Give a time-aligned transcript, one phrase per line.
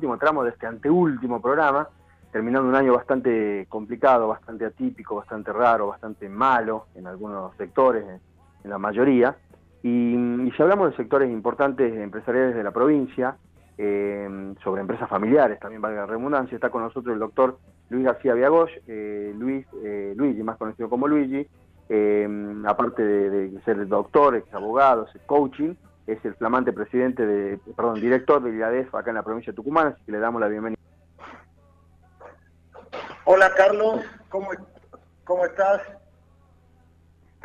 [0.00, 1.86] último tramo de este anteúltimo programa,
[2.32, 8.02] terminando un año bastante complicado, bastante atípico, bastante raro, bastante malo en algunos sectores,
[8.64, 9.36] en la mayoría.
[9.82, 13.36] Y, si hablamos de sectores importantes empresariales de la provincia,
[13.76, 17.58] eh, sobre empresas familiares, también valga la redundancia, está con nosotros el doctor
[17.90, 21.46] Luis García Viagosh, eh, Luis, eh, Luigi, más conocido como Luigi,
[22.66, 25.74] aparte de, ser doctor, ex abogado, coaching,
[26.12, 29.88] es el flamante presidente de, perdón, director de IADEF acá en la provincia de Tucumán,
[29.88, 30.80] así que le damos la bienvenida.
[33.24, 34.48] Hola Carlos, ¿cómo,
[35.24, 35.82] cómo estás?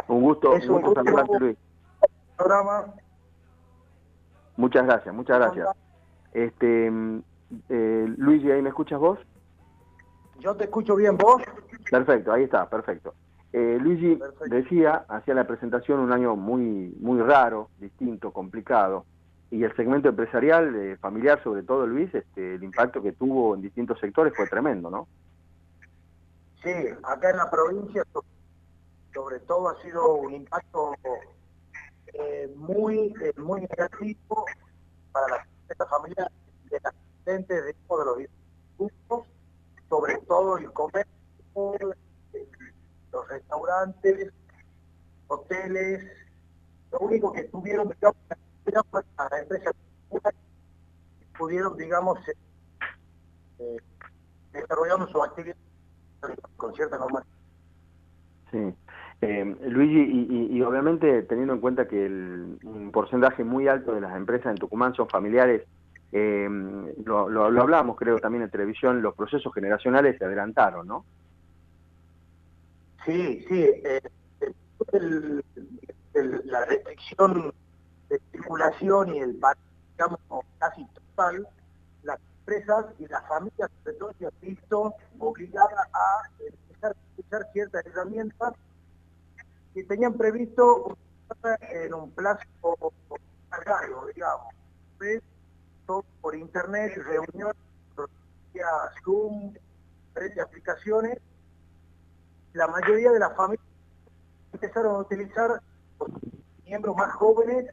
[0.08, 1.58] Un gusto, un gusto saludarte Luis.
[4.58, 5.68] Muchas gracias, muchas gracias.
[6.34, 6.88] Este,
[7.70, 9.20] eh, Luigi, ¿ahí me escuchas vos?
[10.40, 11.42] Yo te escucho bien, ¿vos?
[11.90, 13.14] Perfecto, ahí está, perfecto.
[13.58, 14.20] Eh, Luigi
[14.50, 19.06] decía, hacía la presentación un año muy, muy raro, distinto, complicado,
[19.50, 23.62] y el segmento empresarial, eh, familiar sobre todo, Luis, este, el impacto que tuvo en
[23.62, 25.08] distintos sectores fue tremendo, ¿no?
[26.62, 28.04] Sí, acá en la provincia,
[29.14, 30.94] sobre todo, ha sido un impacto
[32.14, 34.46] eh, muy, eh, muy negativo
[35.14, 35.48] para
[35.80, 36.30] la familia
[36.70, 38.18] de las asistentes de los
[38.78, 39.28] grupos,
[39.88, 41.96] sobre todo el comercio,
[43.16, 44.34] los restaurantes,
[45.28, 46.04] hoteles,
[46.92, 48.16] lo único que tuvieron, digamos,
[49.18, 49.74] las empresas
[51.38, 52.34] pudieron, digamos, eh,
[53.60, 53.78] eh,
[54.52, 55.56] desarrollando su actividad
[56.58, 57.32] con cierta normalidad.
[58.52, 58.76] Sí.
[59.22, 64.16] Eh, Luigi, y, obviamente teniendo en cuenta que el, un porcentaje muy alto de las
[64.16, 65.64] empresas en Tucumán son familiares,
[66.12, 66.48] eh,
[67.06, 71.06] lo, lo, hablamos creo también en televisión, los procesos generacionales se adelantaron, ¿no?
[73.06, 73.64] Sí, sí.
[73.84, 74.02] Eh,
[76.46, 77.54] la restricción
[78.10, 79.40] de circulación y el
[79.92, 80.20] digamos,
[80.60, 81.48] casi total,
[82.04, 87.52] las empresas y las familias sobre todo se han visto obligadas a empezar a utilizar
[87.54, 88.54] ciertas herramientas
[89.74, 90.98] que tenían previsto
[91.70, 92.44] en un plazo
[93.66, 94.54] largo, digamos.
[96.22, 97.56] por internet, reuniones,
[99.04, 99.54] Zoom,
[100.42, 101.20] aplicaciones.
[102.56, 103.68] La mayoría de las familias
[104.54, 105.62] empezaron a utilizar
[106.64, 107.66] miembros más jóvenes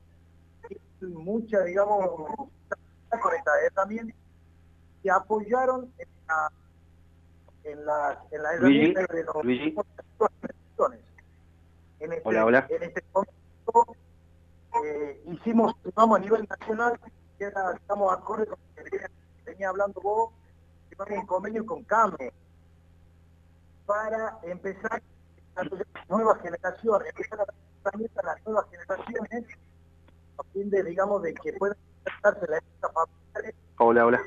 [1.01, 2.05] y mucha, digamos,
[3.09, 4.13] con esta herramienta
[5.01, 6.53] que apoyaron en la,
[7.63, 9.37] en la, en la herramienta de los
[12.01, 12.67] en este, hola, hola.
[12.69, 13.97] En este momento
[14.85, 16.99] eh, hicimos, vamos a nivel nacional,
[17.39, 19.07] que era, estamos acorde con lo que
[19.45, 20.33] venía hablando vos,
[20.91, 22.33] que un convenio con CAME
[23.87, 25.03] para empezar
[25.57, 25.63] a
[26.09, 27.45] nuevas generaciones, empezar a
[27.85, 29.45] a las nuevas generaciones
[30.39, 32.93] a fin de, digamos, de que puedan adaptarse la época
[33.35, 33.55] familiar.
[33.79, 34.23] Hola, hola.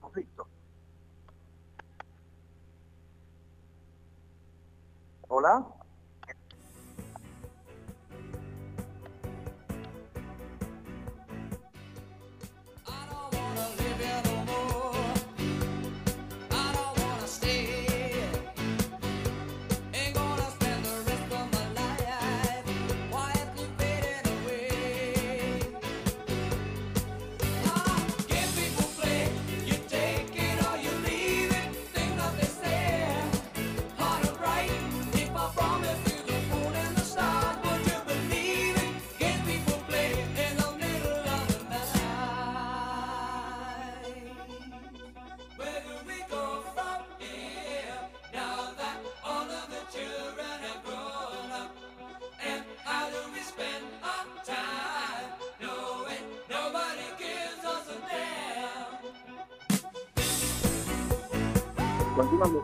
[0.00, 0.46] conflicto.
[5.28, 5.81] Hola.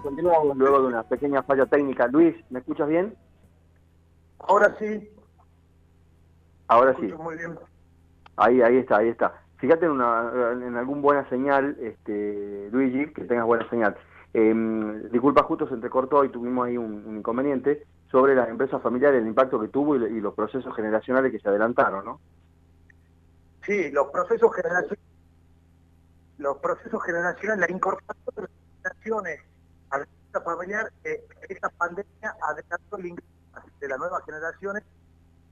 [0.03, 2.07] Continuamos, luego de una pequeña falla técnica.
[2.09, 3.17] Luis, ¿me escuchas bien?
[4.41, 5.11] Ahora sí.
[6.69, 7.13] Ahora sí.
[7.19, 7.59] Muy bien.
[8.37, 9.43] Ahí, ahí está, ahí está.
[9.57, 13.97] Fíjate en, una, en algún buena señal, este, Luigi, que tengas buena señal.
[14.35, 14.55] Eh,
[15.11, 19.59] disculpa, justo se entrecortó y tuvimos ahí un, inconveniente sobre las empresas familiares, el impacto
[19.59, 22.21] que tuvo y, los procesos generacionales que se adelantaron, ¿no?
[23.67, 25.05] Sí, los procesos generacionales,
[26.39, 28.51] los procesos generacionales, la incorporación de las
[28.83, 29.48] generaciones
[30.39, 33.29] a la familiar, eh, esta pandemia adelantó el ingreso
[33.81, 34.85] de las nuevas generaciones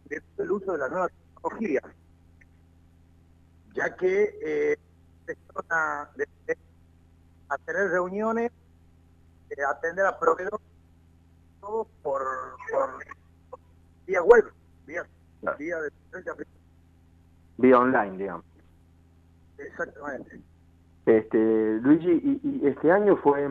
[0.09, 1.85] del uso de las nuevas tecnologías,
[3.75, 4.79] ya que eh,
[5.69, 6.09] a,
[7.49, 8.53] a, tener reuniones,
[9.50, 10.67] eh, atender a proveedores,
[11.61, 12.23] todo por,
[12.71, 13.05] por
[14.06, 14.53] vía web,
[14.87, 15.05] vía,
[15.59, 15.91] vía de
[17.59, 18.44] Vía online, digamos.
[19.59, 20.41] Exactamente.
[21.06, 21.39] Este,
[21.81, 23.49] Luigi, y, este año fue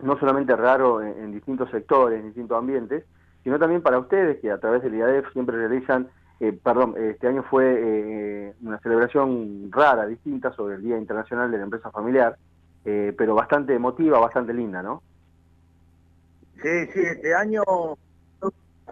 [0.00, 3.04] no solamente raro en, distintos sectores, en distintos ambientes,
[3.42, 6.08] sino también para ustedes que a través del IADEF siempre realizan,
[6.40, 11.58] eh, perdón, este año fue eh, una celebración rara, distinta sobre el Día Internacional de
[11.58, 12.36] la Empresa Familiar,
[12.84, 15.02] eh, pero bastante emotiva, bastante linda, ¿no?
[16.62, 17.62] Sí, sí, este año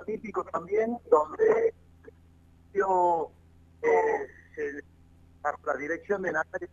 [0.07, 1.73] típico también, donde
[2.75, 3.31] yo,
[5.65, 6.69] la dirección de Natalia,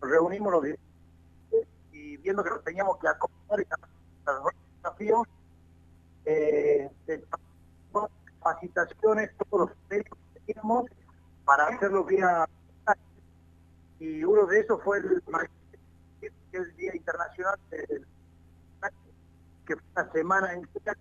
[0.00, 0.62] reunimos los
[2.04, 3.66] y viendo que nos teníamos que acomodar y
[4.76, 5.26] desafíos,
[6.26, 6.90] eh,
[8.38, 10.86] capacitaciones, todos los medios que teníamos
[11.44, 12.46] para hacerlo vía
[13.98, 15.22] y uno de esos fue el,
[16.52, 18.06] el Día Internacional del
[19.66, 20.94] que fue una semana entera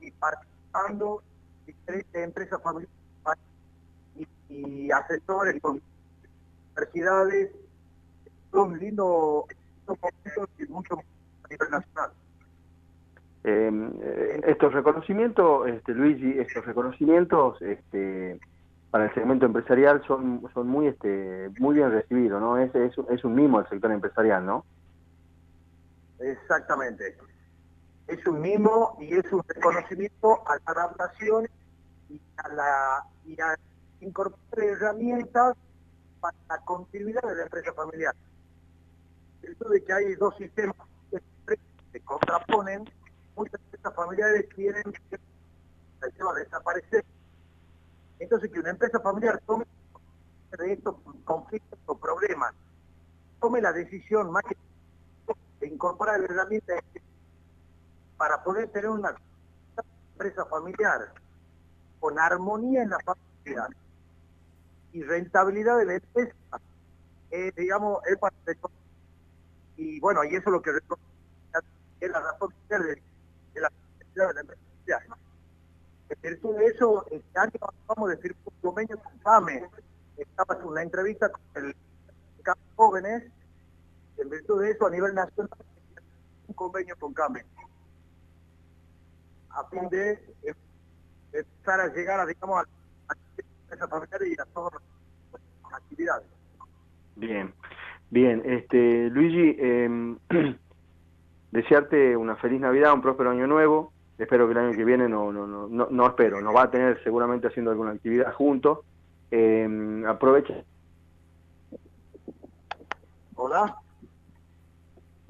[0.00, 1.22] y participando
[1.66, 2.94] diferentes empresas familiares
[4.48, 5.82] y, asesores con
[6.76, 7.50] universidades.
[8.52, 9.46] Un lindo,
[9.96, 12.10] momento y mucho a nivel nacional.
[13.44, 18.38] Eh, estos reconocimientos, este, Luigi, estos reconocimientos este,
[18.90, 22.58] para el segmento empresarial son, son muy este, muy bien recibidos, ¿no?
[22.58, 24.64] Es, es, es un mimo el sector empresarial, ¿no?
[26.18, 27.16] Exactamente
[28.08, 31.46] es un mimo y es un reconocimiento a la adaptación
[32.08, 33.54] y a, la, y a
[34.00, 35.54] incorporar herramientas
[36.20, 38.14] para la continuidad de la empresa familiar.
[39.42, 40.76] Esto de que hay dos sistemas
[41.10, 41.20] que
[41.92, 42.84] se contraponen,
[43.36, 45.18] muchas empresas familiares quieren que
[46.36, 47.04] desaparecer.
[48.18, 49.64] Entonces que una empresa familiar tome
[50.58, 52.52] de estos conflictos o problemas,
[53.40, 54.42] tome la decisión más
[55.60, 56.82] de incorporar herramientas
[58.16, 59.14] para poder tener una
[60.12, 61.12] empresa familiar
[62.00, 63.68] con armonía en la familia
[64.92, 66.34] y rentabilidad de la empresa,
[67.30, 68.34] eh, digamos, es para
[69.78, 70.70] y bueno, y eso es lo que
[72.00, 73.72] es la razón de, de la
[74.14, 75.16] de la empresa.
[76.10, 77.52] En virtud de eso, este año
[77.86, 79.68] vamos a decir un convenio con FAME.
[80.16, 81.76] Estaba en una entrevista con el
[82.76, 83.24] jóvenes,
[84.16, 85.58] en virtud de eso, a nivel nacional,
[86.46, 87.44] un convenio con CAME
[89.58, 90.18] a fin de
[91.32, 92.64] empezar a llegar a, digamos,
[93.08, 94.74] a, esa familiar y a todas
[95.32, 96.26] las actividades.
[97.16, 97.52] Bien,
[98.10, 98.42] bien.
[98.44, 100.16] Este, Luigi, eh,
[101.52, 103.92] desearte una feliz Navidad, un próspero año nuevo.
[104.18, 106.70] Espero que el año que viene, no, no, no, no, no espero, nos va a
[106.70, 108.80] tener seguramente haciendo alguna actividad juntos.
[109.30, 110.64] Eh, aprovecha.
[113.36, 113.76] Hola.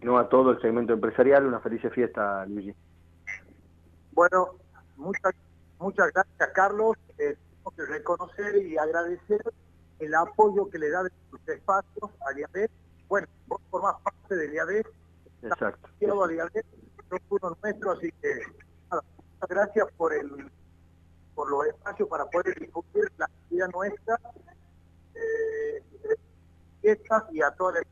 [0.03, 2.73] No a todo el segmento empresarial, una feliz fiesta, Luigi.
[4.13, 4.55] Bueno,
[4.97, 5.35] muchas,
[5.79, 6.97] muchas gracias, Carlos.
[7.19, 9.43] Eh, tengo que reconocer y agradecer
[9.99, 12.71] el apoyo que le da de sus espacios a IAD.
[13.09, 14.83] Bueno, vos formás parte del IAD.
[15.43, 15.89] Exacto.
[15.99, 16.65] Quiero IAD, es
[17.31, 18.43] uno nuestro, así que
[18.91, 20.51] nada, muchas gracias por el
[21.35, 24.19] por los espacios para poder difundir la actividad nuestra,
[25.15, 25.83] eh,
[27.31, 27.83] y a toda la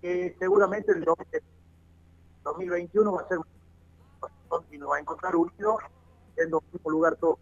[0.00, 1.04] que seguramente el
[2.42, 3.46] 2021 va a ser un
[4.72, 5.76] y nos va a encontrar unidos
[6.36, 7.38] en el mismo lugar todo.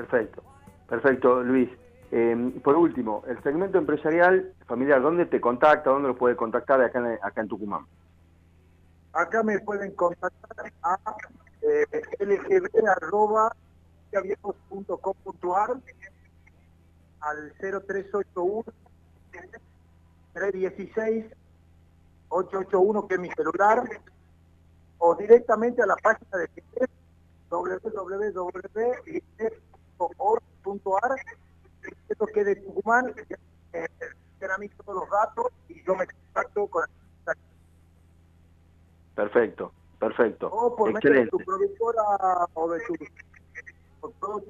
[0.00, 0.42] Perfecto,
[0.88, 1.68] perfecto Luis.
[2.10, 5.90] Eh, por último, el segmento empresarial familiar, ¿dónde te contacta?
[5.90, 7.84] ¿Dónde lo puede contactar acá en, acá en Tucumán?
[9.12, 10.96] Acá me pueden contactar a
[11.60, 11.84] eh,
[12.18, 13.00] lgb.com.ar
[17.20, 18.64] al 0381
[22.30, 23.82] 316-881, que es mi celular,
[24.98, 26.48] o directamente a la página de
[30.00, 31.16] www.org.ar,
[32.08, 33.14] esto que de Tucumán,
[33.72, 33.86] eh,
[34.42, 36.84] a mí todos los datos y yo me contacto con
[39.14, 40.48] Perfecto, perfecto.
[40.48, 42.02] O por medio de tu productora
[42.54, 42.94] o de tu,
[44.00, 44.44] por todas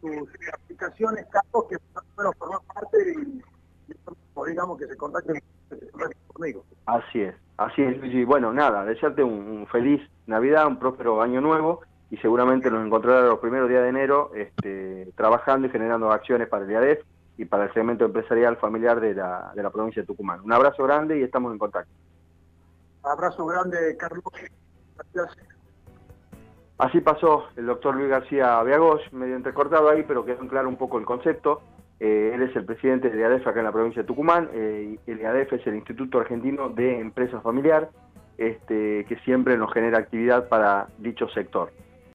[0.00, 1.76] tus aplicaciones, Carlos, que
[2.14, 3.42] bueno, forman parte y
[4.46, 5.42] digamos que se contacten
[6.32, 6.64] conmigo.
[6.84, 8.24] Así es, así es, Luigi.
[8.24, 13.38] Bueno, nada, desearte un, feliz Navidad, un próspero año nuevo y seguramente nos encontrará los
[13.38, 17.04] primeros días de enero este, trabajando y generando acciones para el IADEF
[17.38, 20.40] y para el segmento empresarial familiar de la, de la provincia de Tucumán.
[20.42, 21.92] Un abrazo grande y estamos en contacto.
[23.02, 24.24] Abrazo grande, Carlos.
[25.14, 25.46] Gracias.
[26.78, 30.76] Así pasó el doctor Luis García Viagos, medio entrecortado ahí, pero quedó en claro un
[30.76, 31.62] poco el concepto.
[31.98, 34.50] Eh, él es el presidente del IADEF acá en la provincia de Tucumán.
[34.52, 37.88] Eh, el IADEF es el Instituto Argentino de Empresa Familiar,
[38.36, 41.70] este, que siempre nos genera actividad para dicho sector.